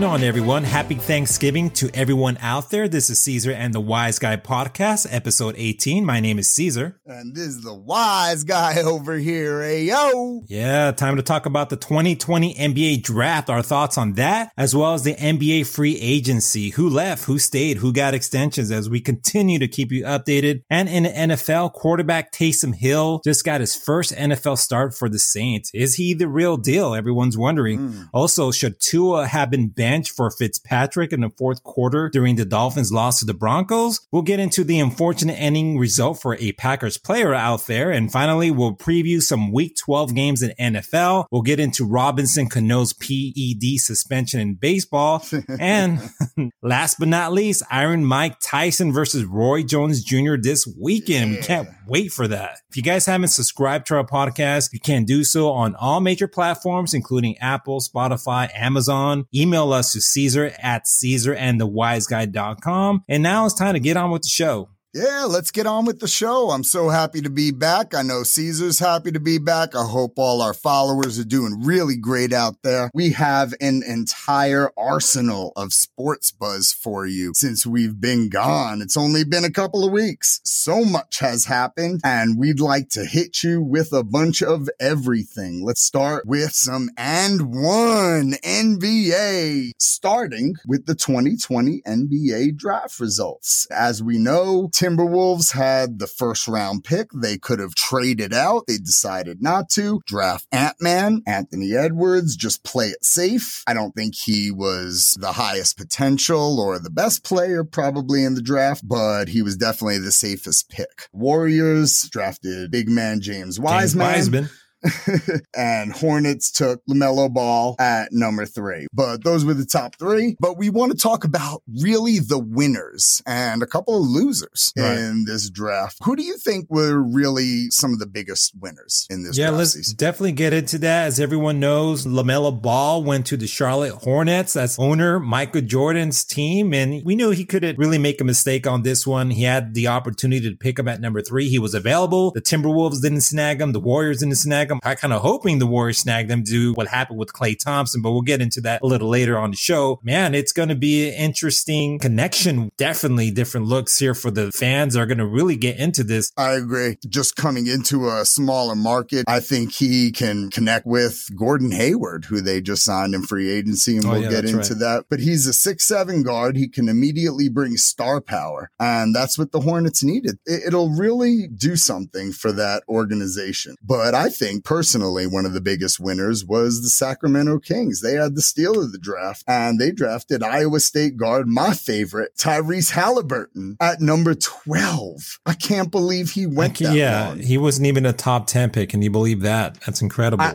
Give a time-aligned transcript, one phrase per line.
[0.00, 0.62] going on, everyone?
[0.62, 2.86] Happy Thanksgiving to everyone out there.
[2.86, 6.04] This is Caesar and the Wise Guy Podcast, episode 18.
[6.04, 7.00] My name is Caesar.
[7.04, 10.42] And this is the wise guy over here, ayo.
[10.46, 14.94] Yeah, time to talk about the 2020 NBA draft, our thoughts on that, as well
[14.94, 16.70] as the NBA free agency.
[16.70, 20.60] Who left, who stayed, who got extensions as we continue to keep you updated.
[20.70, 25.18] And in the NFL, quarterback Taysom Hill just got his first NFL start for the
[25.18, 25.72] Saints.
[25.74, 26.94] Is he the real deal?
[26.94, 27.78] Everyone's wondering.
[27.78, 28.08] Mm.
[28.12, 32.92] Also, should Tua have been benched for Fitzpatrick in the fourth quarter during the Dolphins'
[32.92, 34.06] loss to the Broncos.
[34.12, 37.90] We'll get into the unfortunate ending result for a Packers player out there.
[37.90, 41.24] And finally, we'll preview some week 12 games in NFL.
[41.30, 45.24] We'll get into Robinson Cano's PED suspension in baseball.
[45.58, 46.00] and
[46.62, 50.36] last but not least, Iron Mike Tyson versus Roy Jones Jr.
[50.36, 51.30] this weekend.
[51.30, 51.36] Yeah.
[51.38, 52.60] We can't wait for that.
[52.70, 56.28] If you guys haven't subscribed to our podcast, you can do so on all major
[56.28, 59.26] platforms, including Apple, Spotify, Amazon.
[59.34, 63.04] Email us to Caesar at CaesarandTheWiseGuy.com.
[63.08, 64.68] And now it's time to get on with the show.
[64.94, 66.48] Yeah, let's get on with the show.
[66.48, 67.94] I'm so happy to be back.
[67.94, 69.76] I know Caesar's happy to be back.
[69.76, 72.90] I hope all our followers are doing really great out there.
[72.94, 78.80] We have an entire arsenal of sports buzz for you since we've been gone.
[78.80, 80.40] It's only been a couple of weeks.
[80.44, 85.62] So much has happened, and we'd like to hit you with a bunch of everything.
[85.62, 93.66] Let's start with some and one NBA, starting with the 2020 NBA draft results.
[93.70, 97.10] As we know, Timberwolves had the first round pick.
[97.12, 98.68] They could have traded out.
[98.68, 100.00] They decided not to.
[100.06, 103.64] Draft Ant-Man, Anthony Edwards, just play it safe.
[103.66, 108.40] I don't think he was the highest potential or the best player probably in the
[108.40, 111.08] draft, but he was definitely the safest pick.
[111.12, 114.06] Warriors drafted big man James Wiseman.
[114.06, 114.50] James Wiseman.
[115.56, 118.86] and Hornets took LaMelo Ball at number three.
[118.92, 120.36] But those were the top three.
[120.40, 124.98] But we want to talk about really the winners and a couple of losers right.
[124.98, 125.98] in this draft.
[126.02, 129.52] Who do you think were really some of the biggest winners in this draft?
[129.52, 129.96] yeah, let's season?
[129.96, 131.06] definitely get into that.
[131.06, 134.52] As everyone knows, LaMelo Ball went to the Charlotte Hornets.
[134.52, 136.72] That's owner Michael Jordan's team.
[136.72, 139.30] And we knew he couldn't really make a mistake on this one.
[139.30, 141.48] He had the opportunity to pick him at number three.
[141.48, 142.30] He was available.
[142.32, 143.72] The Timberwolves didn't snag him.
[143.72, 146.88] The Warriors didn't snag snag I kind of hoping the Warriors snag them, do what
[146.88, 150.00] happened with Klay Thompson, but we'll get into that a little later on the show.
[150.02, 152.70] Man, it's going to be an interesting connection.
[152.76, 156.32] Definitely different looks here for the fans are going to really get into this.
[156.36, 156.98] I agree.
[157.08, 162.40] Just coming into a smaller market, I think he can connect with Gordon Hayward, who
[162.40, 164.78] they just signed in free agency, and oh, we'll yeah, get into right.
[164.78, 165.04] that.
[165.08, 166.56] But he's a six seven guard.
[166.56, 170.38] He can immediately bring star power, and that's what the Hornets needed.
[170.46, 173.76] It'll really do something for that organization.
[173.82, 178.00] But I think think personally, one of the biggest winners was the Sacramento Kings.
[178.00, 182.34] They had the steal of the draft and they drafted Iowa State guard, my favorite,
[182.36, 185.38] Tyrese Halliburton at number 12.
[185.46, 187.38] I can't believe he went that Yeah, long.
[187.40, 188.90] he wasn't even a top 10 pick.
[188.90, 189.78] Can you believe that?
[189.86, 190.44] That's incredible.
[190.44, 190.54] I,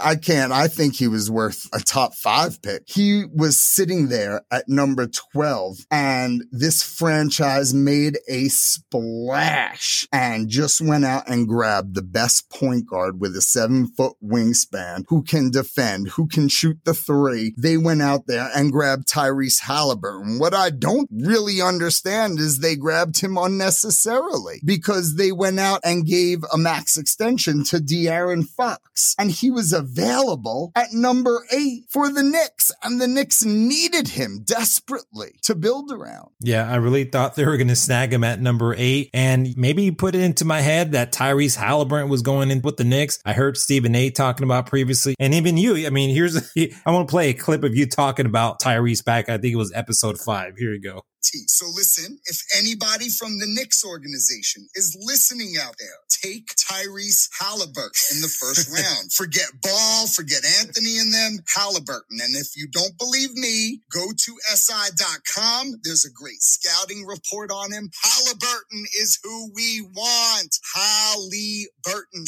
[0.00, 0.52] I, I can't.
[0.52, 2.82] I think he was worth a top five pick.
[2.86, 10.80] He was sitting there at number 12 and this franchise made a splash and just
[10.80, 15.50] went out and grabbed the best point guard with a seven foot wingspan who can
[15.50, 17.54] defend, who can shoot the three.
[17.56, 20.38] They went out there and grabbed Tyrese Halliburton.
[20.38, 26.06] What I don't really understand is they grabbed him unnecessarily because they went out and
[26.06, 32.12] gave a max extension to De'Aaron Fox and he was available at number eight for
[32.12, 36.30] the Knicks and the Knicks needed him desperately to build around.
[36.40, 39.90] Yeah, I really thought they were going to snag him at number eight and maybe
[39.90, 43.20] put it into my head that Tyrese Halliburton was going in with the Knicks.
[43.30, 45.86] I heard Stephen A talking about previously, and even you.
[45.86, 46.36] I mean, here's
[46.84, 49.28] I want to play a clip of you talking about Tyrese back.
[49.28, 50.54] I think it was episode five.
[50.56, 51.02] Here you go.
[51.22, 58.16] So listen, if anybody from the Knicks organization is listening out there, take Tyrese Halliburton
[58.16, 59.12] in the first round.
[59.12, 62.18] Forget Ball, forget Anthony and them, Halliburton.
[62.20, 65.80] And if you don't believe me, go to SI.com.
[65.84, 67.90] There's a great scouting report on him.
[68.02, 70.58] Halliburton is who we want.
[70.74, 72.24] Halliburton.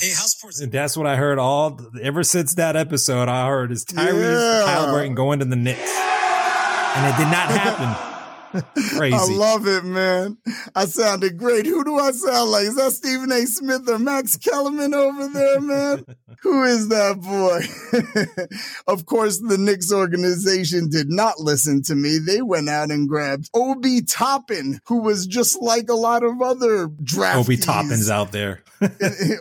[0.00, 0.60] Hey, house sports.
[0.60, 3.28] And that's what I heard all ever since that episode.
[3.28, 4.66] I heard is Tyrese yeah.
[4.66, 8.11] Halliburton going to the Knicks, and it did not happen.
[8.96, 9.16] Crazy.
[9.16, 10.36] I love it, man.
[10.74, 11.66] I sounded great.
[11.66, 12.64] Who do I sound like?
[12.64, 13.46] Is that Stephen A.
[13.46, 16.04] Smith or Max Kellerman over there, man?
[16.42, 17.60] Who is that boy?
[18.92, 22.18] of course, the Knicks organization did not listen to me.
[22.18, 26.88] They went out and grabbed Obi Toppin, who was just like a lot of other
[26.88, 27.44] draftees.
[27.44, 28.62] Obi Toppin's out there.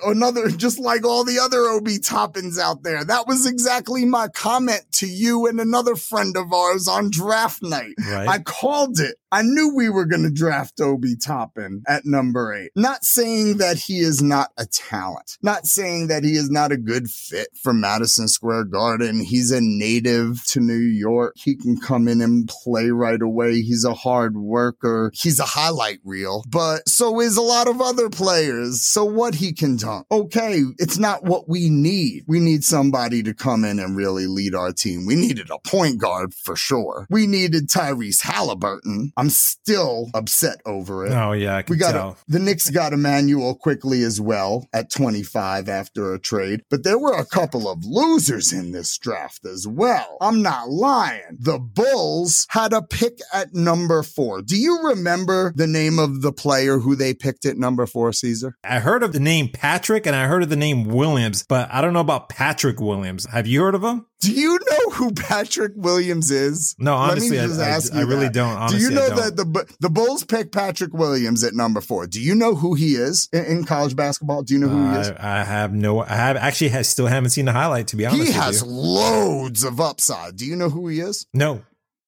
[0.05, 3.03] Another, just like all the other Obi Toppins out there.
[3.03, 7.95] That was exactly my comment to you and another friend of ours on draft night.
[7.97, 8.27] Right.
[8.27, 9.18] I called it.
[9.33, 12.71] I knew we were going to draft Obi Toppin at number eight.
[12.75, 16.77] Not saying that he is not a talent, not saying that he is not a
[16.77, 19.21] good fit for Madison Square Garden.
[19.21, 21.35] He's a native to New York.
[21.37, 23.61] He can come in and play right away.
[23.61, 25.11] He's a hard worker.
[25.13, 28.81] He's a highlight reel, but so is a lot of other players.
[28.81, 30.07] So what he can dunk.
[30.11, 30.61] Okay.
[30.77, 32.23] It's not what we need.
[32.27, 35.05] We need somebody to come in and really lead our team.
[35.05, 37.07] We needed a point guard for sure.
[37.09, 39.13] We needed Tyrese Halliburton.
[39.21, 41.12] I'm still upset over it.
[41.12, 42.09] Oh yeah, we got tell.
[42.09, 46.97] a, the Knicks got Immanuel Quickley as well at 25 after a trade, but there
[46.97, 50.18] were a couple of losers in this draft as well.
[50.21, 51.38] I'm not lying.
[51.39, 54.41] The Bulls had a pick at number four.
[54.41, 58.57] Do you remember the name of the player who they picked at number four, Caesar?
[58.63, 61.81] I heard of the name Patrick and I heard of the name Williams, but I
[61.81, 63.27] don't know about Patrick Williams.
[63.31, 64.07] Have you heard of him?
[64.21, 66.75] Do you know who Patrick Williams is?
[66.77, 68.33] No, honestly, I, just I- I you really that.
[68.33, 68.56] don't.
[68.56, 72.07] Honestly, Do you know That the the Bulls pick Patrick Williams at number four?
[72.07, 74.43] Do you know who he is in, in college basketball?
[74.43, 75.09] Do you know who he uh, is?
[75.11, 76.01] I, I have no.
[76.01, 78.27] I have actually has, still haven't seen the highlight to be honest.
[78.27, 80.35] He has loads of upside.
[80.37, 81.25] Do you know who he is?
[81.33, 81.63] no.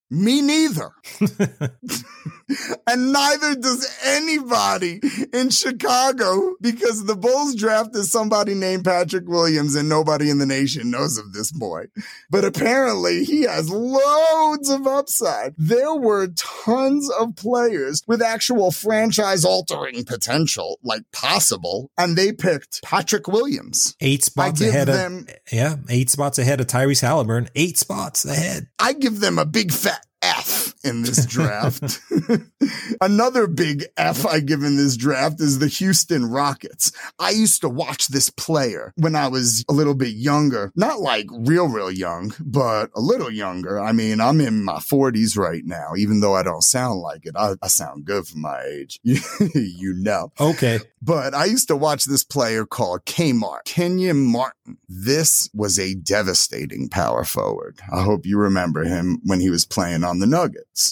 [0.10, 0.92] Me neither.
[2.88, 5.02] and neither does anybody
[5.34, 10.92] in Chicago because the Bulls drafted somebody named Patrick Williams and nobody in the nation
[10.92, 11.86] knows of this boy.
[12.30, 15.54] But apparently he has loads of upside.
[15.58, 22.82] There were tons of players with actual franchise altering potential, like possible, and they picked
[22.84, 23.96] Patrick Williams.
[24.00, 27.50] Eight spots ahead them- of yeah, eight spots ahead of Tyrese Halliburton.
[27.56, 28.68] Eight spots ahead.
[28.80, 30.06] I give them a big fat
[30.84, 32.00] in this draft.
[33.02, 36.92] Another big F I give in this draft is the Houston Rockets.
[37.20, 41.28] I used to watch this player when I was a little bit younger, not like
[41.32, 43.80] real, real young, but a little younger.
[43.80, 47.36] I mean, I'm in my 40s right now, even though I don't sound like it.
[47.36, 49.00] I, I sound good for my age.
[49.04, 50.32] you know.
[50.40, 50.80] Okay.
[51.02, 54.78] But I used to watch this player called Kmart, Kenyon Martin.
[54.88, 57.80] This was a devastating power forward.
[57.92, 60.28] I hope you remember him when he was playing on the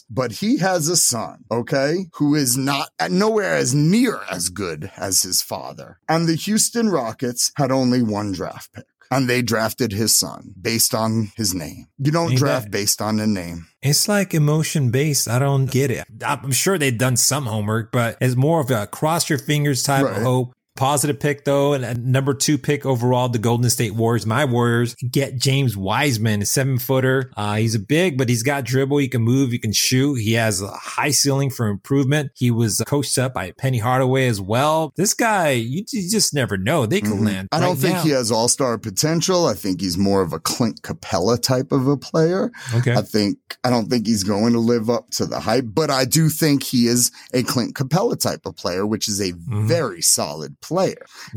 [0.10, 5.24] But he has a son, okay, who is not nowhere as near as good as
[5.24, 6.00] his father.
[6.08, 8.86] And the Houston Rockets had only one draft pick.
[9.14, 11.88] And they drafted his son based on his name.
[11.98, 13.68] You don't Ain't draft that- based on a name.
[13.82, 15.28] It's like emotion based.
[15.28, 16.06] I don't get it.
[16.26, 20.06] I'm sure they've done some homework, but it's more of a cross your fingers type
[20.06, 20.16] Right.
[20.16, 20.54] of hope.
[20.82, 24.26] Positive pick though, and a number two pick overall, the Golden State Warriors.
[24.26, 27.32] My Warriors get James Wiseman, a seven footer.
[27.38, 28.98] Uh, he's a big, but he's got dribble.
[28.98, 29.52] He can move.
[29.52, 30.16] He can shoot.
[30.16, 32.32] He has a high ceiling for improvement.
[32.34, 34.92] He was coached up by Penny Hardaway as well.
[34.96, 36.88] This guy, you, you just never know.
[36.88, 37.26] They could Mhm.
[37.28, 37.50] land.
[37.52, 38.02] I don't think now.
[38.04, 39.46] he has all star potential.
[39.46, 42.52] I think he's more of a Clint Capela type of a player.
[42.74, 42.94] Okay.
[42.96, 46.06] I think I don't think he's going to live up to the hype, but I
[46.06, 49.68] do think he is a Clint Capela type of player, which is a Mhm.
[49.68, 50.71] very solid player.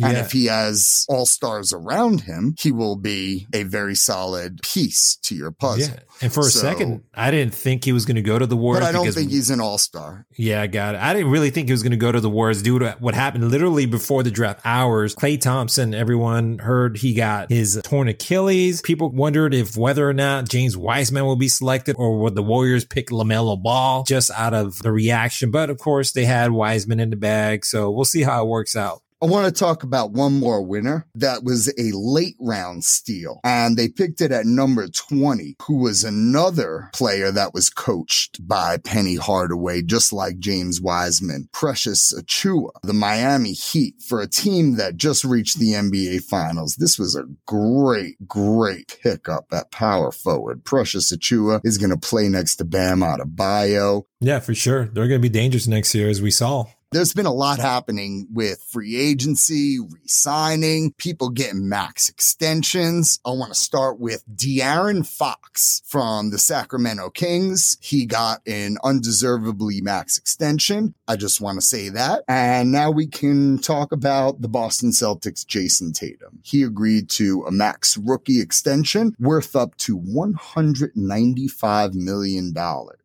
[0.02, 0.20] And Yeah.
[0.24, 5.34] if he has all stars around him, he will be a very solid piece to
[5.34, 5.94] your puzzle.
[5.94, 6.00] Yeah.
[6.22, 8.56] And for a So- second, I didn't think he was going to go to the
[8.56, 8.84] Warriors.
[8.84, 10.26] But I don't because- think he's an all star.
[10.36, 11.00] Yeah, I got it.
[11.00, 13.14] I didn't really think he was going to go to the Warriors due to what
[13.14, 15.14] happened literally before the draft hours.
[15.14, 18.80] Klay Thompson, everyone heard he got his torn Achilles.
[18.82, 22.84] People wondered if whether or not James Wiseman will be selected or would the Warriors
[22.84, 25.50] pick LaMelo Ball just out of the reaction.
[25.50, 27.64] But of course, they had Wiseman in the bag.
[27.64, 29.00] So we'll see how it works out.
[29.24, 33.74] I want to talk about one more winner that was a late round steal and
[33.74, 39.16] they picked it at number 20, who was another player that was coached by Penny
[39.16, 45.24] Hardaway, just like James Wiseman, Precious Achiuwa, the Miami Heat for a team that just
[45.24, 46.76] reached the NBA finals.
[46.76, 50.66] This was a great, great pickup at power forward.
[50.66, 54.04] Precious Achiuwa is going to play next to Bam Adebayo.
[54.20, 54.84] Yeah, for sure.
[54.84, 56.66] They're going to be dangerous next year, as we saw.
[56.94, 63.18] There's been a lot happening with free agency, re-signing, people getting max extensions.
[63.26, 67.78] I want to start with De'Aaron Fox from the Sacramento Kings.
[67.80, 70.94] He got an undeservedly max extension.
[71.08, 72.22] I just want to say that.
[72.28, 76.38] And now we can talk about the Boston Celtics, Jayson Tatum.
[76.44, 82.54] He agreed to a max rookie extension worth up to $195 million.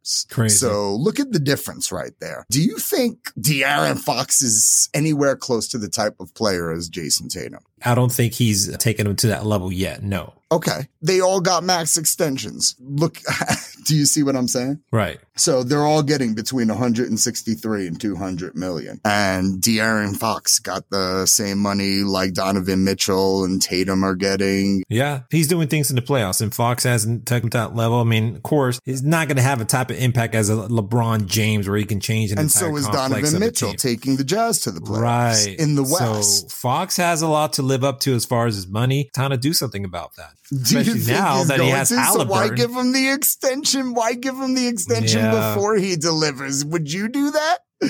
[0.04, 0.26] Years.
[0.30, 0.56] Crazy.
[0.58, 2.46] So look at the difference right there.
[2.50, 7.30] Do you think De'Aaron Fox is anywhere close to the type of player as Jayson
[7.30, 7.64] Tatum?
[7.84, 10.04] I don't think he's taken him to that level yet.
[10.04, 10.34] No.
[10.52, 10.88] Okay.
[11.02, 12.76] They all got max extensions.
[12.80, 13.20] Look,
[13.86, 14.80] do you see what I'm saying?
[14.92, 15.20] Right.
[15.36, 19.00] So they're all getting between 163 and 200 million.
[19.06, 24.84] And De'Aaron Fox got the same money like Donovan Mitchell and Tatum are getting.
[24.90, 25.22] Yeah.
[25.30, 28.00] He's doing things in the playoffs and Fox hasn't taken that level.
[28.00, 30.56] I mean, of course, he's not going to have a type of impact as a
[30.56, 34.62] LeBron James where he can change an And so is Donovan Mitchell taking the Jazz
[34.62, 35.56] to the playoffs Right.
[35.60, 36.50] in the West.
[36.50, 36.56] So.
[36.58, 39.10] Fox has a lot to live up to as far as his money.
[39.14, 40.32] Time to do something about that.
[40.52, 42.04] Do you Especially think now that he has to?
[42.04, 43.94] So why give him the extension?
[43.94, 45.54] Why give him the extension Yeah.
[45.54, 46.66] before he delivers?
[46.66, 47.58] Would you do that?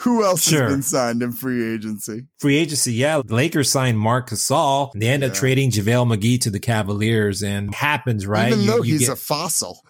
[0.00, 0.62] Who else Sure.
[0.64, 2.26] has been signed in free agency?
[2.38, 3.20] Free agency, yeah.
[3.24, 4.90] The Lakers signed Marc Gasol.
[4.94, 8.48] They end up trading JaVale McGee to the Cavaliers and happens, right?
[8.52, 9.82] Even You- though you he's get- a fossil.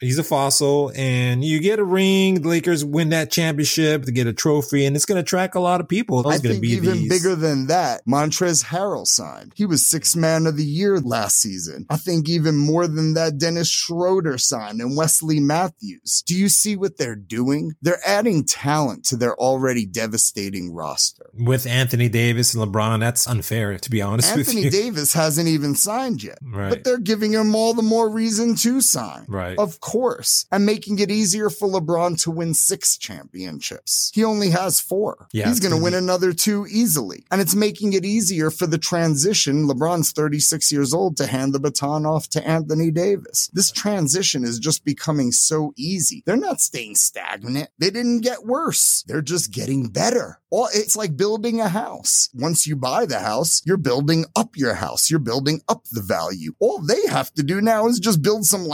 [0.00, 2.42] He's a fossil and you get a ring.
[2.42, 5.60] The Lakers win that championship to get a trophy and it's going to attract a
[5.60, 6.22] lot of people.
[6.22, 7.08] Those I going to think be even these.
[7.08, 9.52] bigger than that, Montrezl Harrell signed.
[9.56, 11.86] He was six man of the year last season.
[11.90, 16.22] I think even more than that, Dennis Schroeder signed and Wesley Matthews.
[16.26, 17.72] Do you see what they're doing?
[17.82, 21.30] They're adding talent to their already devastating roster.
[21.38, 23.00] with Anthony Davis and LeBron.
[23.00, 24.70] That's unfair, to be honest with Anthony.
[24.70, 26.38] Davis hasn't even signed yet.
[26.42, 26.70] Right.
[26.70, 29.24] But they're giving him all the more reason to sign.
[29.28, 29.43] Right.
[29.58, 30.46] Of course.
[30.50, 34.10] And making it easier for LeBron to win six championships.
[34.14, 35.28] He only has four.
[35.32, 37.24] Yeah, He's going to win another two easily.
[37.30, 39.68] And it's making it easier for the transition.
[39.68, 43.50] LeBron's 36 years old to hand the baton off to Anthony Davis.
[43.52, 46.22] This transition is just becoming so easy.
[46.26, 47.70] They're not staying stagnant.
[47.78, 49.04] They didn't get worse.
[49.06, 50.40] They're just getting better.
[50.50, 52.28] All it's like building a house.
[52.32, 55.10] Once you buy the house, you're building up your house.
[55.10, 56.54] You're building up the value.
[56.60, 58.64] All they have to do now is just build some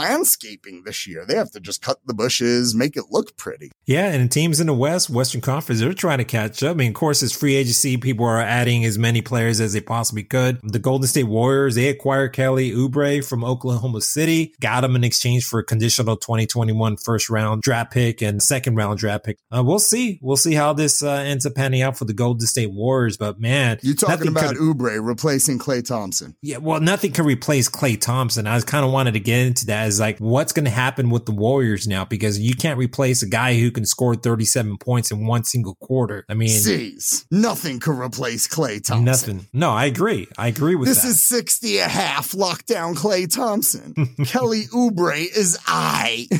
[0.61, 1.25] landscaping this year.
[1.25, 3.71] They have to just cut the bushes, make it look pretty.
[3.85, 6.71] Yeah, and teams in the West, Western Conference, they're trying to catch up.
[6.71, 7.97] I mean, of course, it's free agency.
[7.97, 10.59] People are adding as many players as they possibly could.
[10.63, 15.45] The Golden State Warriors, they acquired Kelly Oubre from Oklahoma City, got him in exchange
[15.45, 19.37] for a conditional 2021 first round draft pick and second round draft pick.
[19.55, 20.19] Uh, we'll see.
[20.21, 23.17] We'll see how this uh, ends up panning out for the Golden State Warriors.
[23.17, 26.35] But man, you're talking about could- Oubre replacing Klay Thompson?
[26.41, 28.47] yeah, well, nothing can replace Klay Thompson.
[28.47, 29.87] I kind of wanted to get into that.
[29.87, 32.05] Is like, what's going to happen with the Warriors now?
[32.05, 36.25] Because you can't replace a guy who can score 37 points in one single quarter.
[36.29, 37.25] I mean, C's.
[37.31, 39.05] Nothing could replace Klay Thompson.
[39.05, 39.47] nothing.
[39.53, 40.27] No, I agree.
[40.37, 40.95] I agree with that.
[40.95, 41.09] This that.
[41.09, 43.93] is 60 a half lockdown Klay Thompson.
[44.25, 46.27] Kelly Oubre is I.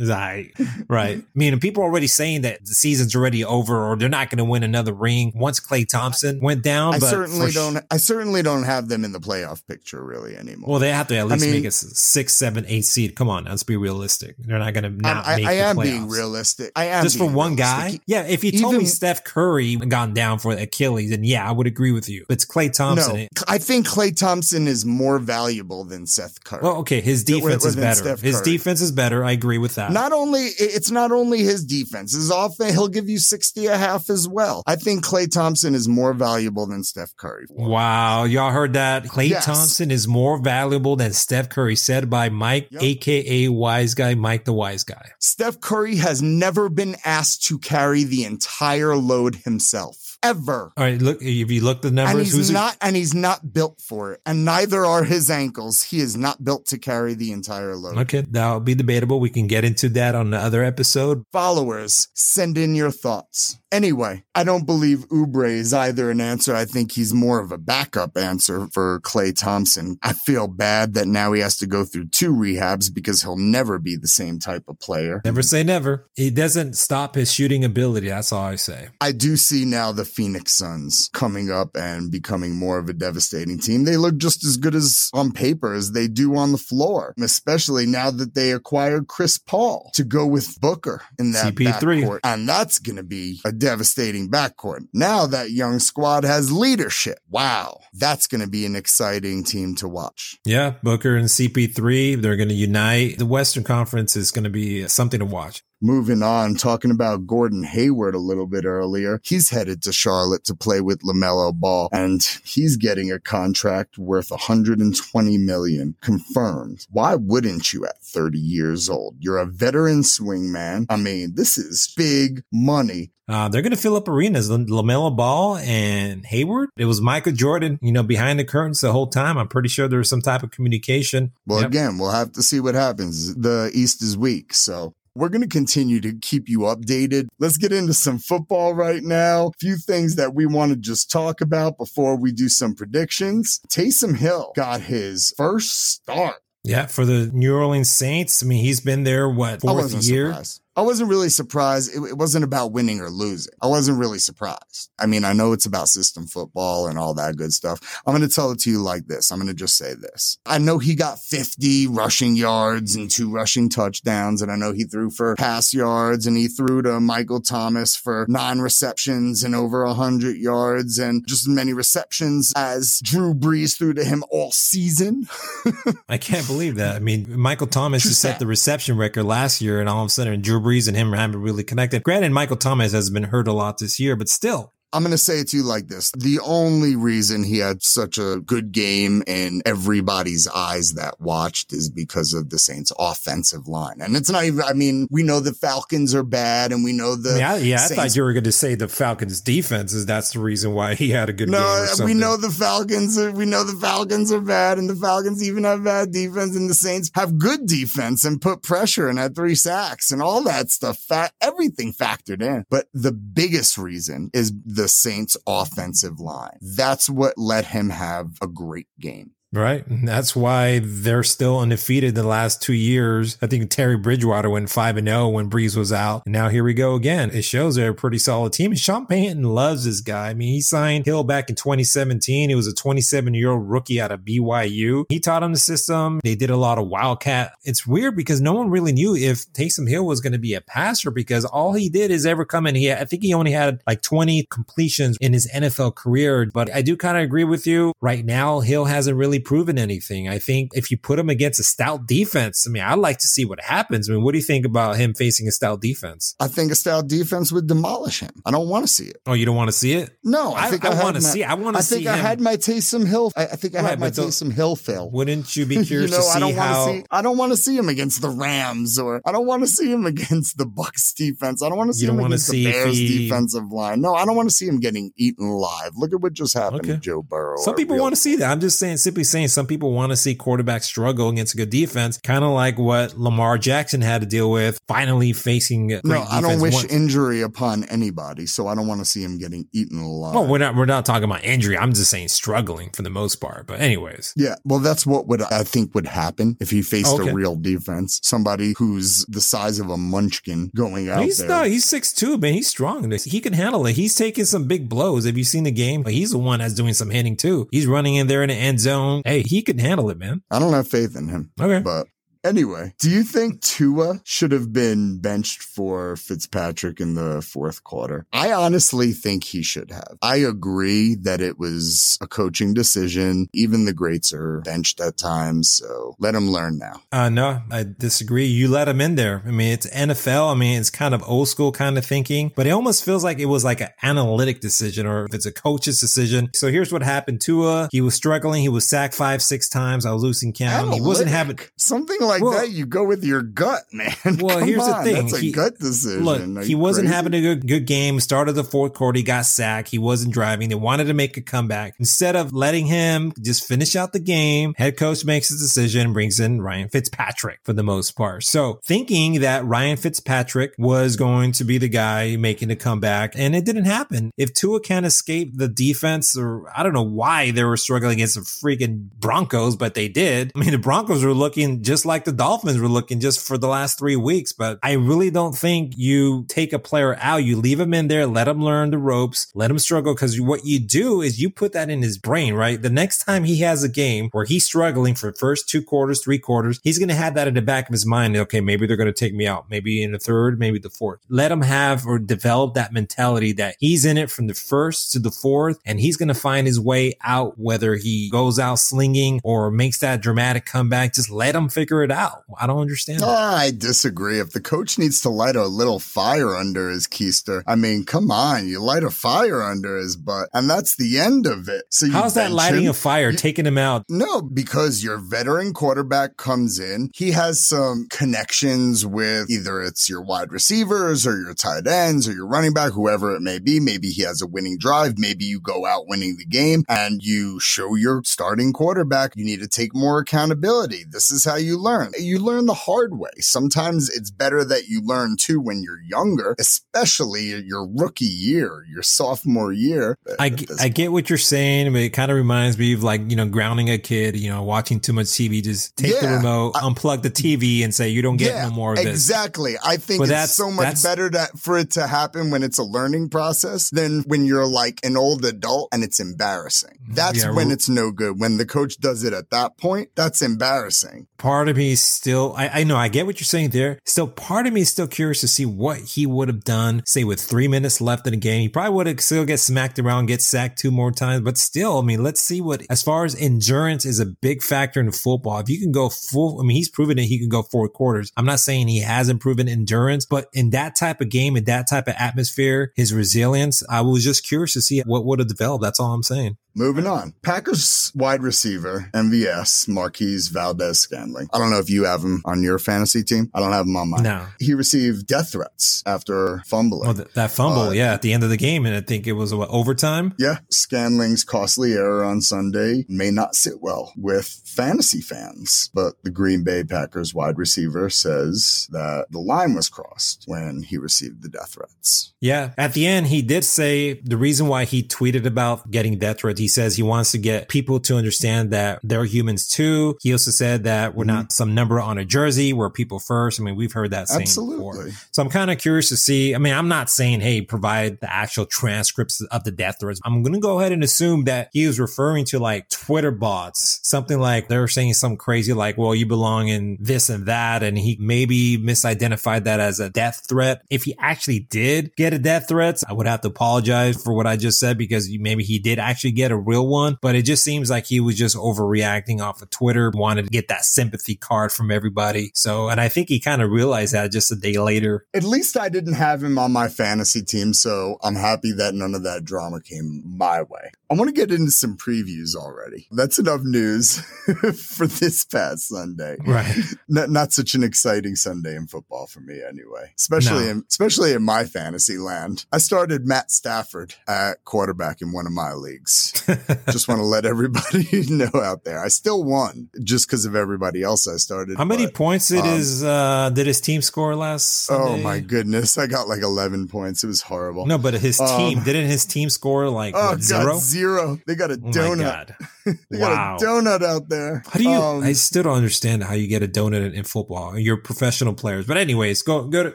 [0.00, 0.50] Is I
[0.88, 1.18] right?
[1.18, 4.38] I mean, people are already saying that the season's already over, or they're not going
[4.38, 6.94] to win another ring once Klay Thompson went down.
[6.94, 10.36] I but certainly sh- don't I certainly don't have them in the playoff picture really
[10.36, 10.70] anymore.
[10.70, 13.14] Well, they have to at least mean- make a six, seven, eight seed.
[13.14, 14.36] Come on, let's be realistic.
[14.38, 15.82] They're not going to not I, make I the am playoffs.
[15.82, 16.72] being realistic.
[16.76, 18.00] I am just for one guy.
[18.06, 21.66] Yeah, if you told me Steph Curry gone down for Achilles, then yeah, I would
[21.66, 22.24] agree with you.
[22.28, 23.16] But it's Klay Thompson.
[23.16, 26.60] No, I think Klay Thompson is more valuable than Seth Curry.
[26.62, 28.16] well, okay, his defense is better.
[28.16, 29.24] His defense is better.
[29.24, 29.92] I agree with that.
[29.92, 34.10] Not only it's not only his defense, his offense, he'll give you 60 a half
[34.10, 34.62] as well.
[34.66, 37.46] I think Klay Thompson is more valuable than Steph Curry.
[37.50, 39.04] Wow, y'all heard that?
[39.04, 39.44] Klay Yes.
[39.44, 42.82] Thompson is more valuable than Steph Curry, said by Mike, Yep.
[42.82, 45.12] aka A wise Guy, Mike the Wise Guy.
[45.20, 50.09] Steph Curry has never been asked to carry the entire load himself.
[50.22, 50.72] Ever.
[50.76, 53.52] All right, look if you look at the And he's who's not and he's not
[53.52, 54.20] built for it.
[54.26, 55.82] And neither are his ankles.
[55.82, 57.96] He is not built to carry the entire load.
[57.98, 58.24] okay?
[58.28, 59.18] That'll be debatable.
[59.20, 61.24] We can get into that on the other episode.
[61.32, 63.56] Followers, send in your thoughts.
[63.72, 66.54] Anyway, I don't believe Oubre is either an answer.
[66.56, 69.96] I think he's more of a backup answer for Klay Thompson.
[70.02, 73.78] I feel bad that now he has to go through two rehabs because he'll never
[73.78, 75.22] be the same type of player.
[75.24, 76.08] Never say never.
[76.14, 78.08] He doesn't stop his shooting ability.
[78.08, 78.88] That's all I say.
[79.00, 83.58] I do see now the Phoenix Suns coming up and becoming more of a devastating
[83.58, 83.84] team.
[83.84, 87.86] They look just as good as on paper as they do on the floor, especially
[87.86, 91.80] now that they acquired Chris Paul to go with Booker in that CP3.
[91.80, 92.20] backcourt.
[92.24, 94.86] And that's going to be a devastating backcourt.
[94.92, 97.18] Now that young squad has leadership.
[97.28, 97.80] Wow.
[97.94, 100.38] That's going to be an exciting team to watch.
[100.44, 103.18] Yeah, Booker and CP3, they're going to unite.
[103.18, 105.62] The Western Conference is going to be something to watch.
[105.82, 109.18] Moving on, talking about Gordon Hayward a little bit earlier.
[109.24, 114.30] He's headed to Charlotte to play with LaMelo Ball and he's getting a contract worth
[114.30, 116.86] 120 million confirmed.
[116.90, 119.16] Why wouldn't you at 30 years old?
[119.20, 120.86] You're a veteran swingman.
[120.90, 123.10] I mean, this is big money.
[123.28, 124.50] Uh, they're going to fill up arenas.
[124.50, 126.68] LaMelo Ball and Hayward.
[126.76, 129.38] It was Michael Jordan, you know, behind the curtains the whole time.
[129.38, 131.30] I'm pretty sure there was some type of communication.
[131.46, 131.70] Well, Yep.
[131.70, 133.36] again, we'll have to see what happens.
[133.36, 134.52] The East is weak.
[134.52, 137.28] So We're going to continue to keep you updated.
[137.38, 139.48] Let's get into some football right now.
[139.48, 143.60] A few things that we want to just talk about before we do some predictions.
[143.68, 148.42] Taysom Hill got his first start yeah, for the New Orleans Saints.
[148.42, 150.28] I mean, he's been there what fourth year.
[150.28, 150.60] Surprised.
[150.76, 151.90] I wasn't really surprised.
[151.94, 153.52] It, it, wasn't about winning or losing.
[153.60, 154.90] I wasn't really surprised.
[155.00, 158.00] I mean, I know it's about system football and all that good stuff.
[158.06, 159.32] I'm going to tell it to you like this.
[159.32, 160.38] I'm going to just say this.
[160.46, 164.42] I know he got 50 rushing yards and two rushing touchdowns.
[164.42, 168.26] And I know he threw for pass yards and he threw to Michael Thomas for
[168.28, 173.92] nine receptions and over 100 yards and just as many receptions as Drew Brees threw
[173.94, 175.26] to him all season.
[176.08, 176.94] I can't believe that.
[176.94, 180.10] I mean, Michael Thomas just set the reception record last year and all of a
[180.10, 182.02] sudden Drew Brees and him haven't really connected.
[182.02, 185.18] Granted, Michael Thomas has been hurt a lot this year, but still, I'm going to
[185.18, 186.10] say it to you like this.
[186.12, 191.88] The only reason he had such a good game in everybody's eyes that watched is
[191.88, 194.00] because of the Saints offensive line.
[194.00, 197.14] And it's not even, I mean, we know the Falcons are bad and we know
[197.14, 197.38] the.
[197.38, 200.32] Yeah, yeah Saints- I thought you were going to say the Falcons defense is that's
[200.32, 201.60] the reason why he had a good game.
[201.60, 205.42] no, we know the Falcons are, we know the Falcons are bad and the Falcons
[205.42, 209.36] even have bad defense and the Saints have good defense and put pressure and had
[209.36, 210.98] three sacks and all that stuff.
[210.98, 212.64] Fat, everything factored in.
[212.70, 216.56] But the biggest reason is the the Saints offensive line.
[216.62, 219.32] That's what let him have a great game.
[219.52, 219.84] Right.
[219.88, 223.36] And that's why they're still undefeated the last two years.
[223.42, 226.22] I think Teddy Bridgewater went 5 and 0 when Brees was out.
[226.24, 227.30] And now here we go again.
[227.32, 228.70] It shows they're a pretty solid team.
[228.70, 230.30] And Sean Payton loves this guy.
[230.30, 232.48] I mean, he signed Hill back in 2017.
[232.48, 235.06] He was a 27 year old rookie out of BYU.
[235.08, 236.20] He taught him the system.
[236.22, 237.54] They did a lot of wildcat.
[237.64, 240.60] It's weird because no one really knew if Taysom Hill was going to be a
[240.60, 242.76] passer because all he did is ever come in.
[242.76, 246.48] He, I think he only had like 20 completions in his NFL career.
[246.54, 247.92] But I do kind of agree with you.
[248.00, 250.28] Right now, Hill hasn't really proven anything.
[250.28, 253.28] I think if you put him against a stout defense, I mean, I'd like to
[253.28, 254.08] see what happens.
[254.08, 256.34] I mean, what do you think about him facing a stout defense?
[256.40, 258.30] I think a stout defense would demolish him.
[258.44, 259.18] I don't want to see it.
[259.26, 260.10] Oh, you don't want to see it?
[260.24, 261.44] No, I, think I, I want to see.
[261.44, 261.96] I want to see.
[261.96, 262.24] I think I him.
[262.24, 263.32] had my Taysom Hill.
[263.36, 265.10] I, I think I right, had my Taysom Hill fail.
[265.12, 266.86] Wouldn't you be curious you know, to see I don't how?
[266.86, 269.66] See, I don't want to see him against the Rams, or I don't want to
[269.66, 271.62] see him against the Bucks defense.
[271.62, 273.28] I don't want to see him against see the Bears he...
[273.28, 274.00] defensive line.
[274.00, 275.92] No, I don't want to see him getting eaten alive.
[275.96, 276.92] Look at what just happened okay.
[276.92, 277.58] to Joe Burrow.
[277.58, 278.50] Some people want to see that.
[278.50, 281.70] I'm just saying, simply saying, some people want to see quarterbacks struggle against a good
[281.70, 286.00] defense, kind of like what Lamar Jackson had to deal with finally facing.
[286.04, 286.92] no, I don't wish once.
[286.92, 290.34] injury upon anybody, so I don't want to see him getting eaten alive.
[290.34, 291.76] Well, we're not we're not talking about injury.
[291.76, 293.66] I'm just saying struggling for the most part.
[293.66, 294.56] But anyways, yeah.
[294.64, 297.30] Well, that's what would I think would happen if he faced okay.
[297.30, 301.48] a real defense, somebody who's the size of a munchkin going out he's there.
[301.48, 302.54] No, he's six two, man.
[302.54, 303.10] He's strong.
[303.10, 303.96] He can handle it.
[303.96, 305.24] He's taking some big blows.
[305.24, 306.04] Have you seen the game?
[306.04, 307.68] He's the one that's doing some hitting too.
[307.70, 309.19] He's running in there in the end zone.
[309.24, 310.42] Hey, he can handle it, man.
[310.50, 311.52] I don't have faith in him.
[311.60, 311.80] Okay.
[311.80, 312.06] But
[312.42, 318.26] Anyway, do you think Tua should have been benched for Fitzpatrick in the fourth quarter?
[318.32, 320.16] I honestly think he should have.
[320.22, 323.48] I agree that it was a coaching decision.
[323.52, 327.02] Even the greats are benched at times, so let him learn now.
[327.12, 328.46] Uh, no, I disagree.
[328.46, 329.42] You let him in there.
[329.46, 330.52] I mean, it's NFL.
[330.52, 333.38] I mean, it's kind of old school kind of thinking, but it almost feels like
[333.38, 336.48] it was like an analytic decision or if it's a coach's decision.
[336.54, 337.42] So here's what happened.
[337.42, 338.62] Tua, he was struggling.
[338.62, 340.06] He was sacked five, six times.
[340.06, 340.72] I was losing count.
[340.72, 341.02] Analytic.
[341.02, 344.14] He wasn't having something like well, that, you go with your gut, man.
[344.24, 345.22] Well, Come here's on, the thing.
[345.22, 346.24] That's a he, gut decision.
[346.24, 347.16] Look, he wasn't crazy?
[347.16, 348.20] having a good, good game.
[348.20, 349.88] Started the fourth quarter, he got sacked.
[349.88, 350.68] He wasn't driving.
[350.68, 351.94] They wanted to make a comeback.
[351.98, 356.38] Instead of letting him just finish out the game, head coach makes his decision, brings
[356.38, 358.44] in Ryan Fitzpatrick for the most part.
[358.44, 363.54] So thinking that Ryan Fitzpatrick was going to be the guy making a comeback, and
[363.54, 364.30] it didn't happen.
[364.36, 368.34] If Tua can't escape the defense, or I don't know why they were struggling against
[368.34, 370.52] the freaking Broncos, but they did.
[370.54, 373.56] I mean, the Broncos were looking just like the Dolphins Dolphins were looking just for
[373.56, 374.52] the last three weeks.
[374.52, 377.38] But I really don't think you take a player out.
[377.38, 380.14] You leave him in there, let him learn the ropes, let him struggle.
[380.14, 382.82] Cause what you do is you put that in his brain, right?
[382.82, 386.38] The next time he has a game where he's struggling for first two quarters, three
[386.38, 388.36] quarters, he's going to have that in the back of his mind.
[388.36, 389.70] Okay, maybe they're going to take me out.
[389.70, 391.20] Maybe in the third, maybe the fourth.
[391.30, 395.18] Let him have or develop that mentality that he's in it from the first to
[395.18, 399.40] the fourth and he's going to find his way out, whether he goes out slinging
[399.42, 401.14] or makes that dramatic comeback.
[401.14, 402.44] Just let him figure it out.
[402.58, 403.20] I don't understand.
[403.24, 404.38] Ah, I disagree.
[404.38, 408.30] If the coach needs to light a little fire under his keister, I mean, come
[408.30, 411.84] on, you light a fire under his butt, and that's the end of it.
[411.90, 412.90] So how's that lighting him?
[412.90, 414.04] a fire, you, taking him out?
[414.08, 417.10] No, because your veteran quarterback comes in.
[417.14, 422.32] He has some connections with either it's your wide receivers or your tight ends or
[422.32, 423.80] your running back, whoever it may be.
[423.80, 425.14] Maybe he has a winning drive.
[425.18, 429.60] Maybe you go out winning the game and you show your starting quarterback you need
[429.60, 431.04] to take more accountability.
[431.08, 432.12] This is how you learn learn.
[432.18, 433.30] You learn the hard way.
[433.38, 439.02] Sometimes it's better that you learn too when you're younger, especially your rookie year, your
[439.02, 440.18] sophomore year.
[440.38, 443.36] I, I get what you're saying, but it kind of reminds me of like, you
[443.36, 445.62] know, grounding a kid, you know, watching too much TV.
[445.62, 448.68] Just take yeah, the remote, I, unplug the TV and say, you don't get yeah,
[448.68, 449.08] no more of this.
[449.08, 449.76] Exactly.
[449.84, 452.84] I think but it's so much better that for it to happen when it's a
[452.84, 456.98] learning process than when you're like an old adult and it's embarrassing.
[457.02, 457.14] Mm-hmm.
[457.14, 458.40] That's yeah, when it's no good.
[458.40, 461.26] When the coach does it at that point, that's embarrassing.
[461.38, 463.98] Part of me still, I, I know, I get what you're saying there.
[464.04, 467.24] Still, part of me is still curious to see what he would have done, say
[467.24, 468.60] with three minutes left in the game.
[468.62, 471.98] He probably would have still get smacked around, get sacked two more times, but still,
[471.98, 475.58] I mean, let's see what, as far as endurance is a big factor in football.
[475.58, 478.32] If you can go full, I mean, he's proven that he can go four quarters.
[478.36, 481.88] I'm not saying he hasn't proven endurance, but in that type of game, in that
[481.88, 485.82] type of atmosphere, his resilience, I was just curious to see what would have developed.
[485.82, 486.56] That's all I'm saying.
[486.74, 487.34] Moving on.
[487.42, 491.48] Packers wide receiver, MVS, Marquez Valdes-Scantling.
[491.52, 493.50] I don't know if you have him on your fantasy team.
[493.54, 494.22] I don't have him on mine.
[494.22, 494.46] No.
[494.60, 497.08] He received death threats after fumbling.
[497.08, 498.86] Oh, th- that fumble, uh, yeah, at the end of the game.
[498.86, 500.34] And I think it was what, overtime?
[500.38, 500.58] Yeah.
[500.70, 506.62] Scantling's costly error on Sunday may not sit well with fantasy fans, but the Green
[506.62, 511.74] Bay Packers wide receiver says that the line was crossed when he received the death
[511.74, 512.32] threats.
[512.40, 512.70] Yeah.
[512.78, 516.59] At the end, he did say the reason why he tweeted about getting death threats
[516.60, 520.16] he says he wants to get people to understand that they're humans too.
[520.20, 521.36] He also said that we're mm-hmm.
[521.36, 523.60] not some number on a jersey, we're people first.
[523.60, 524.76] I mean, we've heard that saying Absolutely.
[524.76, 525.10] before.
[525.32, 526.54] So I'm kind of curious to see.
[526.54, 530.20] I mean, I'm not saying, hey, provide the actual transcripts of the death threats.
[530.24, 534.00] I'm going to go ahead and assume that he was referring to like Twitter bots,
[534.02, 537.82] something like they're saying something crazy like, well, you belong in this and that.
[537.82, 540.82] And he maybe misidentified that as a death threat.
[540.90, 544.46] If he actually did get a death threat, I would have to apologize for what
[544.46, 547.42] I just said because maybe he did actually get get a real one, but it
[547.42, 551.36] just seems like he was just overreacting off of Twitter, wanted to get that sympathy
[551.36, 552.50] card from everybody.
[552.54, 555.26] So, and I think he kind of realized that just a day later.
[555.34, 559.14] At least I didn't have him on my fantasy team, so I'm happy that none
[559.14, 560.90] of that drama came my way.
[561.10, 563.08] I want to get into some previews already.
[563.10, 564.20] That's enough news
[564.96, 566.36] for this past Sunday.
[566.46, 566.72] Right.
[567.08, 570.70] Not, not, such an exciting Sunday in football for me anyway, especially no.
[570.70, 572.64] in, especially in my fantasy land.
[572.70, 576.39] I started Matt Stafford at quarterback in one of my leagues.
[576.90, 579.02] just want to let everybody know out there.
[579.02, 581.76] I still won just because of everybody else I started.
[581.78, 584.90] How many but, points did um, his uh, did his team score last?
[584.90, 585.20] Oh Sunday?
[585.20, 587.24] Oh my goodness, I got like eleven points.
[587.24, 587.86] It was horrible.
[587.86, 590.64] No, but his team um, didn't his team score like oh, what, zero?
[590.64, 591.38] God, zero.
[591.46, 592.54] They got a oh donut.
[593.10, 593.56] they wow.
[593.58, 594.62] got a donut out there.
[594.66, 594.90] How do you?
[594.90, 597.78] Um, I still don't understand how you get a donut in, football.
[597.78, 599.94] You're professional players, but anyways, go go to.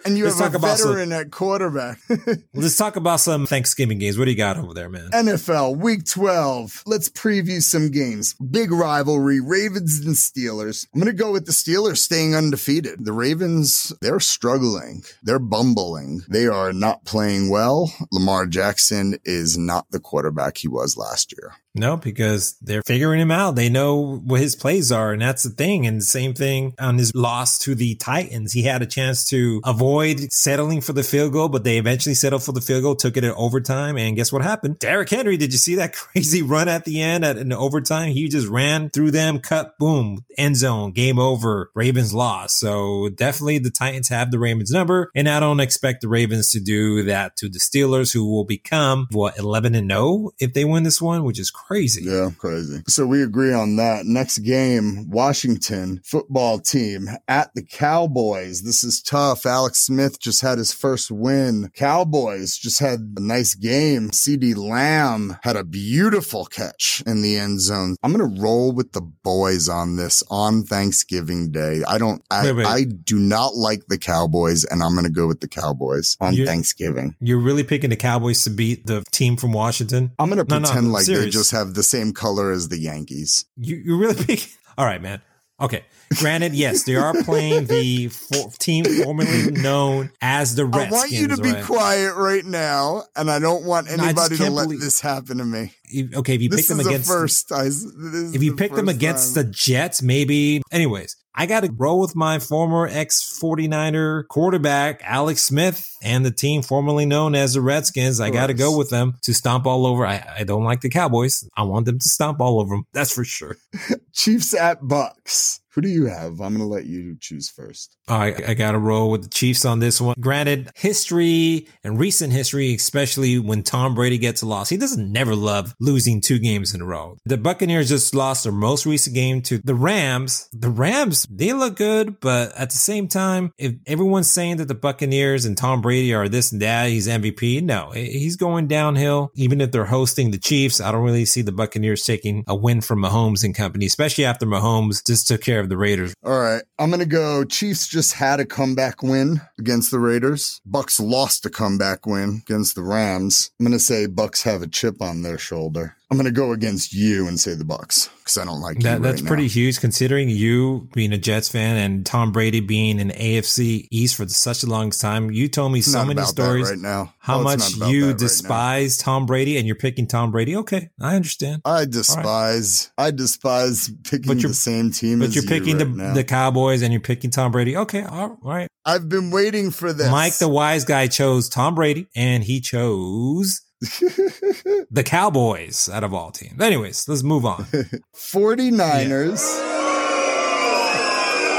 [0.05, 1.99] And you have talk a about veteran some, at quarterback.
[2.53, 4.17] let's talk about some Thanksgiving games.
[4.17, 5.09] What do you got over there, man?
[5.11, 6.83] NFL Week 12.
[6.85, 8.35] Let's preview some games.
[8.35, 10.87] Big rivalry: Ravens and Steelers.
[10.93, 13.05] I'm going to go with the Steelers staying undefeated.
[13.05, 15.03] The Ravens, they're struggling.
[15.23, 16.21] They're bumbling.
[16.29, 17.91] They are not playing well.
[18.11, 21.53] Lamar Jackson is not the quarterback he was last year.
[21.75, 23.55] No, because they're figuring him out.
[23.55, 25.85] They know what his plays are, and that's the thing.
[25.85, 28.53] And the same thing on his loss to the Titans.
[28.53, 32.43] He had a chance to avoid settling for the field goal, but they eventually settled
[32.43, 34.79] for the field goal, took it at overtime, and guess what happened?
[34.79, 38.13] Derrick Henry, did you see that crazy run at the end at an overtime?
[38.13, 41.71] He just ran through them, cut, boom, end zone, game over.
[41.75, 42.57] Ravens lost.
[42.57, 46.61] So definitely the Titans have the Ravens number, and I don't expect the Ravens to
[46.61, 50.83] do that to the Steelers, who will become what 11 and 0 if they win
[50.83, 52.03] this one, which is crazy crazy.
[52.03, 52.83] Yeah, crazy.
[52.87, 54.05] So we agree on that.
[54.05, 58.61] Next game, Washington football team at the Cowboys.
[58.61, 59.45] This is tough.
[59.45, 61.71] Alex Smith just had his first win.
[61.75, 64.09] Cowboys just had a nice game.
[64.09, 67.95] CeeDee Lamb had a beautiful catch in the end zone.
[68.03, 71.81] I'm going to roll with the boys on this on Thanksgiving Day.
[71.87, 72.67] I don't, I, wait, wait.
[72.67, 76.33] I do not like the Cowboys and I'm going to go with the Cowboys on
[76.33, 77.15] you're, Thanksgiving.
[77.19, 80.11] You're really picking the Cowboys to beat the team from Washington?
[80.19, 81.25] I'm going to pretend no, no, like serious.
[81.25, 83.45] they just have the same color as the Yankees.
[83.57, 84.41] You you really big.
[84.77, 85.21] All right, man.
[85.59, 85.85] Okay.
[86.19, 90.93] Granted, yes, they are playing the for- team formerly known as the Redskins.
[90.93, 91.63] I want you to be right?
[91.63, 95.71] quiet right now, and I don't want anybody to let believe- this happen to me.
[96.13, 99.45] okay, if you pick them against first, I, if you pick them against time.
[99.45, 100.61] the Jets, maybe.
[100.71, 106.31] Anyways, I got to roll with my former ex 49er quarterback, Alex Smith, and the
[106.31, 108.21] team formerly known as the Redskins.
[108.21, 110.05] I got to go with them to stomp all over.
[110.05, 111.47] I, I don't like the Cowboys.
[111.57, 112.85] I want them to stomp all over them.
[112.93, 113.57] That's for sure.
[114.13, 115.59] Chiefs at Bucks.
[115.75, 116.39] Who do you have?
[116.39, 117.97] I'm going to let you choose first.
[118.07, 120.15] I, I got to roll with the Chiefs on this one.
[120.17, 125.35] Granted, history and recent history, especially when Tom Brady gets a loss, he doesn't never
[125.35, 127.17] love losing two games in a row.
[127.25, 130.47] The Buccaneers just lost their most recent game to the Rams.
[130.53, 134.75] The Rams, they look good, but at the same time, if everyone's saying that the
[134.75, 139.29] Buccaneers and Tom Brady are this and that, he's MVP, no, he's going downhill.
[139.35, 142.79] Even if they're hosting the Chiefs, I don't really see the Buccaneers taking a win
[142.79, 146.13] from Mahomes and company, especially after Mahomes just took care of the Raiders.
[146.23, 146.63] All right.
[146.79, 150.61] I'm going to go Chiefs just had a comeback win against the Raiders.
[150.65, 153.51] Bucks lost a comeback win against the Rams.
[153.59, 155.95] I'm going to say Bucks have a chip on their shoulder.
[156.15, 159.01] I'm going to go against you and say the Bucks because I don't like that.
[159.01, 163.09] that's right pretty huge considering you being a Jets fan and Tom Brady being in
[163.09, 165.29] AFC East for such a long time.
[165.31, 167.13] You told me It's so many stories right now.
[167.19, 170.31] how Oh, much it's not about you right despise Tom Brady and you're picking Tom
[170.31, 170.55] Brady.
[170.55, 171.61] Okay, I understand.
[171.65, 172.91] I despise.
[172.97, 176.13] I despise picking But you're- the same team But as you're you picking right the
[176.15, 177.75] the Cowboys and you're picking Tom Brady.
[177.77, 178.67] Okay, all right.
[178.85, 180.09] I've been waiting for this.
[180.09, 186.31] Mike, the wise guy, chose Tom Brady and he chose the Cowboys out of all
[186.31, 186.61] teams.
[186.61, 187.63] Anyways, let's move on.
[188.15, 189.41] 49ers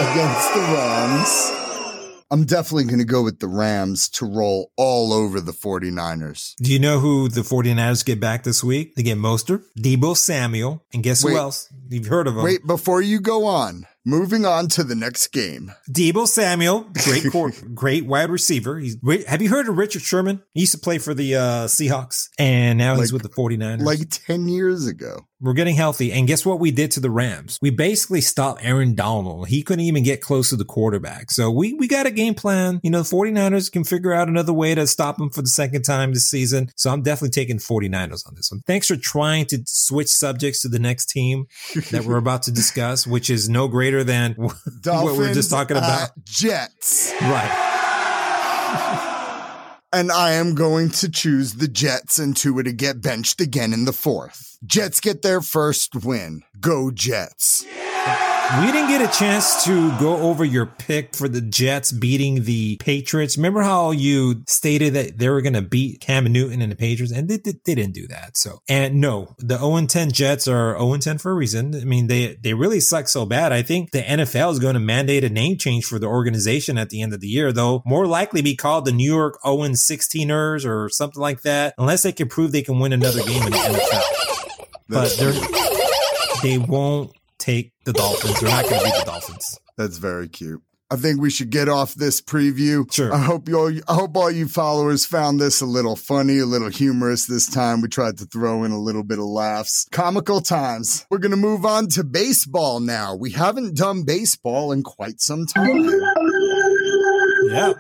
[0.01, 1.53] against the Rams.
[2.29, 6.57] I'm definitely going to go with the Rams to roll all over the 49ers.
[6.57, 8.97] Do you know who the 49ers get back this week?
[8.97, 11.33] They get Mostert, Deebo Samuel, and guess Wait.
[11.33, 11.73] who else?
[11.89, 12.43] You've heard of him.
[12.43, 15.73] Wait, before you go on, moving on to the next game.
[15.91, 18.79] Deebo Samuel, great court, great wide receiver.
[18.79, 20.43] He's have you heard of Richard Sherman?
[20.55, 23.83] He used to play for the uh, Seahawks and now he's with the 49ers.
[23.83, 25.27] Like 10 years ago.
[25.47, 26.13] We're getting healthy.
[26.13, 27.59] And guess what we did to the Rams?
[27.63, 29.47] We basically stopped Aaron Donald.
[29.47, 31.31] He couldn't even get close to the quarterback.
[31.31, 32.81] So we, we got a game plan.
[32.83, 35.83] You know, the 49ers can figure out another way to stop him for the second
[35.83, 36.73] time this season.
[36.75, 38.63] So I'm definitely taking 49ers on this one.
[38.67, 41.47] Thanks for trying to switch subjects to the next team
[41.93, 45.51] that we're about to discuss, which is no greater than what Dolphins we we're just
[45.51, 46.11] talking about.
[46.11, 47.13] at Jets.
[47.21, 49.13] Right.
[49.97, 53.87] And I am going to choose the Jets and Tua to get benched again in
[53.87, 54.59] the fourth.
[54.63, 56.43] Jets get their first win.
[56.61, 57.65] Go Jets.
[58.55, 62.77] We didn't get a chance to go over your pick for the Jets beating the
[62.77, 63.37] Patriots.
[63.37, 67.13] Remember how you stated that they were going to beat Cam Newton and the Patriots,
[67.13, 68.37] and they, they, they didn't do that.
[68.37, 71.75] So, and no, the 0 10 Jets are 0 10 for a reason.
[71.75, 73.53] I mean, they they really suck so bad.
[73.53, 76.91] I think the NFL is going to mandate a name change for the organization at
[76.91, 77.83] the end of the year, though.
[77.85, 82.13] More likely be called the New York 0 16ers or something like that, unless they
[82.13, 84.77] can prove they can win another game in the NFL.
[84.89, 85.33] But they're
[86.43, 87.13] they won't
[87.47, 88.41] take the Dolphins.
[88.41, 89.59] They're not going to beat the Dolphins.
[89.79, 90.63] That's very cute.
[90.89, 92.93] I think we should get off this preview.
[92.93, 93.13] Sure.
[93.13, 96.47] I hope you all, I hope all you followers found this a little funny, a
[96.47, 97.81] little humorous this time.
[97.81, 99.89] We tried to throw in a little bit of laughs.
[99.91, 101.05] Comical times.
[101.11, 103.17] We're going to move on to baseball now.
[103.17, 105.91] We haven't done baseball in quite some time.
[107.49, 107.73] Yeah.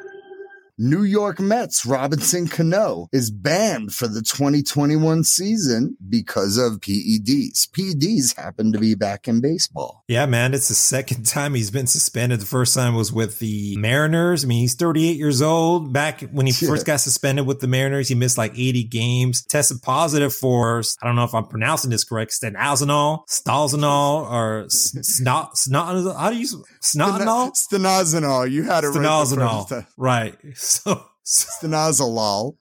[0.79, 7.67] New York Mets Robinson Cano is banned for the 2021 season because of PEDs.
[7.71, 10.05] PEDs happen to be back in baseball.
[10.07, 10.53] Yeah, man.
[10.53, 12.41] It's the second time he's been suspended.
[12.41, 14.45] The first time was with the Mariners.
[14.45, 15.95] I mean, he's 38 years old.
[15.95, 16.69] Back when he Yeah.
[16.69, 19.43] first got suspended with the Mariners, he missed like 80 games.
[19.47, 25.57] Tested positive for, I don't know if I'm pronouncing this correct, stenazanol, stalzanol, or snot,
[25.57, 26.47] snot, how do you,
[26.83, 27.53] snotanol?
[27.57, 28.51] Stenazanol.
[28.51, 28.93] You had it right.
[28.95, 29.69] the first Stenazanol.
[29.71, 29.87] time.
[29.97, 30.35] Right.
[30.67, 32.57] So, Stenazolol.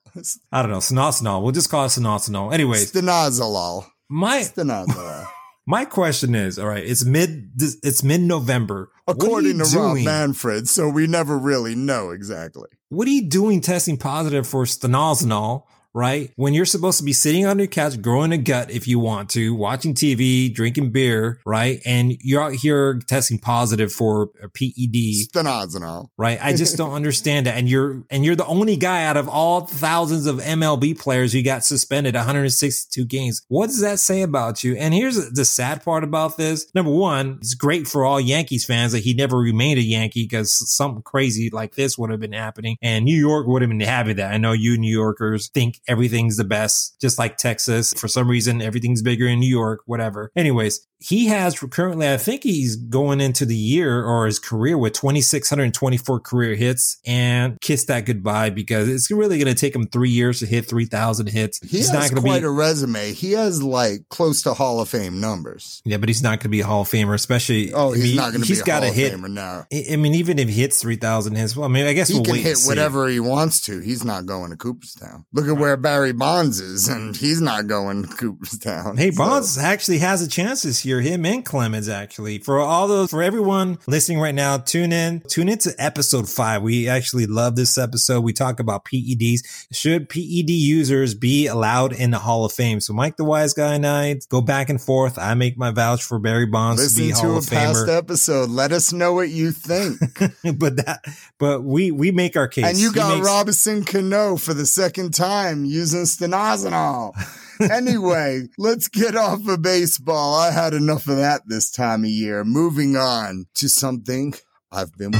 [0.52, 0.78] I don't know.
[0.78, 1.41] Snotanol.
[1.41, 2.54] We'll just call it snotanol.
[2.54, 3.86] Anyways, Stenazolol.
[4.10, 5.28] my, Stenazolol.
[5.68, 8.91] My question is, all right, it's mid, it's mid November.
[9.08, 10.06] According to Rob doing?
[10.06, 12.70] Manfred, so we never really know exactly.
[12.89, 15.63] What are you doing testing positive for stenazanol,
[15.95, 16.31] right?
[16.36, 19.29] When you're supposed to be sitting on your couch, growing a gut if you want
[19.31, 21.81] to, watching TV, drinking beer, right?
[21.86, 26.10] And you're out here testing positive for a PED, Stenazolol.
[26.17, 26.38] right?
[26.41, 27.58] I just don't understand that.
[27.58, 31.41] And you're, and you're the only guy out of all thousands of MLB players who
[31.41, 33.43] got suspended 162 games.
[33.47, 34.75] What does that say about you?
[34.75, 36.69] And here's the sad part about this.
[36.75, 40.53] Number one, it's great for all Yankees fans that he never remained a Yankee because
[40.69, 44.12] something crazy like this would have been happening and New York would have been happy
[44.13, 44.34] that.
[44.34, 47.93] I know you New Yorkers think everything's the best, just like Texas.
[47.95, 50.32] For some reason, everything's bigger in New York, whatever.
[50.36, 54.93] Anyways, he has currently, I think he's going into the year or his career with
[54.93, 60.10] 2,624 career hits and kiss that goodbye because it's really going to take him three
[60.10, 61.60] years to hit 3,000 hits.
[61.62, 62.48] He he's has not going quite to be.
[62.48, 63.13] a resume.
[63.13, 65.82] He has like close to Hall of Fame numbers.
[65.86, 67.74] yeah, but he's not going to be a Hall of Famer, especially.
[67.74, 69.13] Oh, I he's mean, not going to be He's a got Hall to of hit.
[69.13, 69.65] Famer now.
[69.71, 72.15] I I mean, even if he hits 3,000 hits, well, I mean, I guess He
[72.15, 72.67] we'll can hit see.
[72.69, 73.80] whatever he wants to.
[73.80, 75.26] He's not going to Cooperstown.
[75.34, 78.96] Look at where where Barry Bonds is, and he's not going to Cooperstown.
[78.98, 79.62] Hey, Bonds so.
[79.62, 81.02] actually has a chance this year.
[81.02, 82.40] Him and Clemens actually.
[82.40, 85.22] For all those, for everyone listening right now, tune in.
[85.28, 86.62] Tune into episode five.
[86.62, 88.22] We actually love this episode.
[88.22, 89.68] We talk about PEDs.
[89.74, 92.80] Should PED users be allowed in the Hall of Fame?
[92.80, 95.18] So Mike the Wise Guy and I go back and forth.
[95.18, 97.90] I make my vouch for Barry Bonds Listen to be Hall to of a past
[97.90, 98.50] episode.
[98.50, 100.00] Let us know what you think.
[100.58, 101.02] but that,
[101.38, 102.66] but we we make our case.
[102.66, 107.13] And you got makes, Robinson Cano for the second time using stenazanol.
[107.60, 110.36] anyway, let's get off of baseball.
[110.36, 112.43] I had enough of that this time of year.
[112.43, 114.34] Moving on to something
[114.71, 115.15] I've been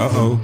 [0.00, 0.40] Uh oh.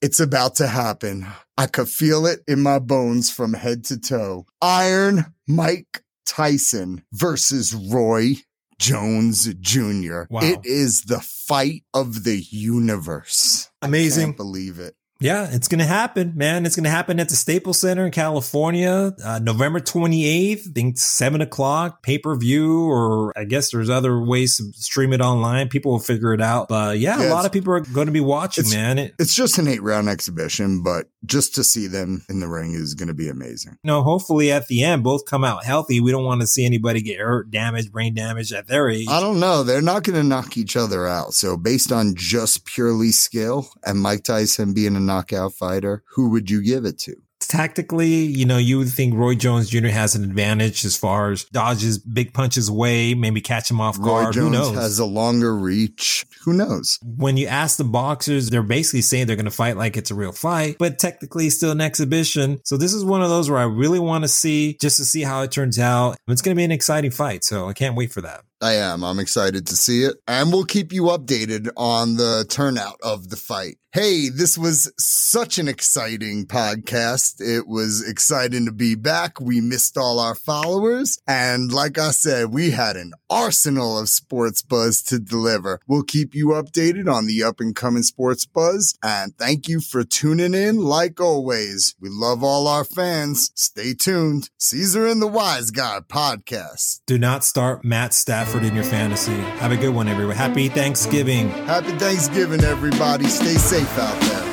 [0.00, 1.26] It's about to happen.
[1.58, 4.46] I could feel it in my bones from head to toe.
[4.62, 8.36] Iron Mike Tyson versus Roy
[8.78, 10.22] Jones Jr.
[10.30, 10.40] Wow.
[10.42, 13.70] It is the fight of the universe.
[13.82, 14.22] Amazing.
[14.22, 14.94] I can't believe it.
[15.20, 16.64] Yeah, it's going to happen, man.
[16.64, 20.98] It's going to happen at the Staples Center in California, uh, November 28th, I think
[20.98, 25.68] 7 o'clock, pay per view, or I guess there's other ways to stream it online.
[25.68, 26.68] People will figure it out.
[26.68, 28.98] But yeah, yeah a lot of people are going to be watching, it's, man.
[28.98, 32.72] It, it's just an eight round exhibition, but just to see them in the ring
[32.72, 33.76] is going to be amazing.
[33.84, 36.00] no, hopefully at the end, both come out healthy.
[36.00, 39.08] We don't want to see anybody get hurt, damage, brain damage at their age.
[39.08, 39.62] I don't know.
[39.62, 41.34] They're not going to knock each other out.
[41.34, 46.50] So based on just purely skill and Mike Tyson being a knockout fighter, who would
[46.50, 47.16] you give it to?
[47.50, 49.88] tactically, you know, you would think Roy Jones Jr.
[49.88, 54.26] has an advantage as far as dodges big punches away, maybe catch him off guard.
[54.26, 54.74] Roy Jones Who knows?
[54.76, 56.24] has a longer reach.
[56.44, 56.98] Who knows?
[57.02, 60.14] When you ask the boxers, they're basically saying they're going to fight like it's a
[60.14, 62.60] real fight, but technically still an exhibition.
[62.64, 65.22] So this is one of those where I really want to see just to see
[65.22, 66.16] how it turns out.
[66.28, 67.44] It's going to be an exciting fight.
[67.44, 68.42] So I can't wait for that.
[68.60, 69.02] I am.
[69.02, 70.16] I'm excited to see it.
[70.28, 73.76] And we'll keep you updated on the turnout of the fight.
[73.92, 77.40] Hey, this was such an exciting podcast.
[77.40, 79.40] It was exciting to be back.
[79.40, 81.18] We missed all our followers.
[81.26, 85.80] And like I said, we had an arsenal of sports buzz to deliver.
[85.88, 88.94] We'll keep you updated on the up and coming sports buzz.
[89.02, 90.76] And thank you for tuning in.
[90.76, 93.50] Like always, we love all our fans.
[93.56, 94.50] Stay tuned.
[94.56, 97.00] Caesar and the Wise Guy podcast.
[97.06, 98.14] Do not start Matt
[98.50, 99.36] Stafford in your fantasy.
[99.60, 100.34] Have a good one, everyone.
[100.34, 101.50] Happy Thanksgiving.
[101.50, 103.26] Happy Thanksgiving, everybody.
[103.26, 104.49] Stay safe out there.